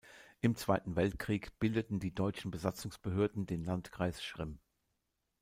[0.39, 4.57] Im Zweiten Weltkrieg bildeten die deutschen Besatzungsbehörden den "Landkreis Schrimm".